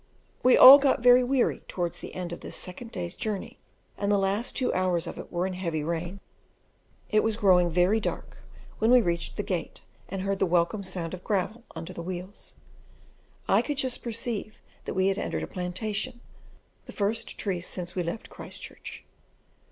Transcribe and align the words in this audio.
We 0.41 0.57
all 0.57 0.79
got 0.79 1.03
very 1.03 1.23
weary 1.23 1.59
towards 1.67 1.99
the 1.99 2.15
end 2.15 2.33
of 2.33 2.39
this 2.39 2.55
second 2.55 2.91
day's 2.91 3.15
journey, 3.15 3.59
and 3.99 4.11
the 4.11 4.17
last 4.17 4.57
two 4.57 4.73
hours 4.73 5.05
of 5.05 5.19
it 5.19 5.31
were 5.31 5.45
in 5.45 5.53
heavy 5.53 5.83
rain; 5.83 6.19
it 7.11 7.19
was 7.19 7.37
growing 7.37 7.69
very 7.69 7.99
dark 7.99 8.37
when 8.79 8.89
we 8.89 8.99
reached 8.99 9.37
the 9.37 9.43
gate, 9.43 9.81
and 10.09 10.23
heard 10.23 10.39
the 10.39 10.47
welcome 10.47 10.81
sound 10.81 11.13
of 11.13 11.23
gravel 11.23 11.61
under 11.75 11.93
the 11.93 12.01
wheels. 12.01 12.55
I 13.47 13.61
could 13.61 13.77
just 13.77 14.01
perceive 14.01 14.59
that 14.85 14.95
we 14.95 15.05
had 15.09 15.19
entered 15.19 15.43
a 15.43 15.45
plantation, 15.45 16.19
the 16.87 16.93
first 16.93 17.37
trees 17.37 17.67
since 17.67 17.93
we 17.93 18.01
left 18.01 18.27
Christchurch. 18.27 19.03